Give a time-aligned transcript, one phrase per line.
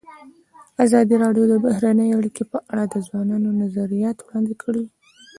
[0.85, 4.85] ازادي راډیو د بهرنۍ اړیکې په اړه د ځوانانو نظریات وړاندې کړي.